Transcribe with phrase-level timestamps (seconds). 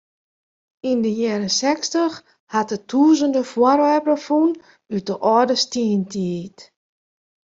[0.89, 2.15] Yn de jierren sechstich
[2.53, 4.51] hat er tûzenen foarwerpen fûn
[4.95, 6.57] út de âlde stientiid.